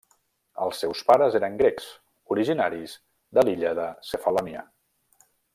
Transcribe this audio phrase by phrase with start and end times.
[0.63, 1.91] Els seus pares eren grecs,
[2.37, 2.97] originaris
[3.39, 4.69] de l'illa de Cefalònia.